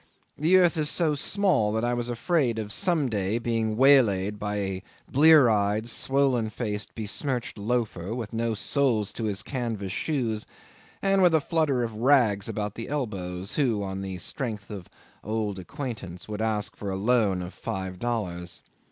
The 0.35 0.57
earth 0.57 0.77
is 0.77 0.89
so 0.89 1.13
small 1.13 1.71
that 1.73 1.83
I 1.85 1.93
was 1.93 2.09
afraid 2.09 2.57
of, 2.57 2.73
some 2.73 3.07
day, 3.07 3.37
being 3.37 3.77
waylaid 3.77 4.39
by 4.39 4.55
a 4.55 4.83
blear 5.07 5.47
eyed, 5.47 5.87
swollen 5.87 6.49
faced, 6.49 6.95
besmirched 6.95 7.55
loafer, 7.55 8.15
with 8.15 8.33
no 8.33 8.55
soles 8.55 9.13
to 9.13 9.25
his 9.25 9.43
canvas 9.43 9.91
shoes, 9.91 10.47
and 11.03 11.21
with 11.21 11.35
a 11.35 11.39
flutter 11.39 11.83
of 11.83 11.93
rags 11.93 12.49
about 12.49 12.73
the 12.73 12.89
elbows, 12.89 13.57
who, 13.57 13.83
on 13.83 14.01
the 14.01 14.17
strength 14.17 14.71
of 14.71 14.89
old 15.23 15.59
acquaintance, 15.59 16.27
would 16.27 16.41
ask 16.41 16.75
for 16.75 16.89
a 16.89 16.95
loan 16.95 17.43
of 17.43 17.53
five 17.53 17.99
dollars. 17.99 18.63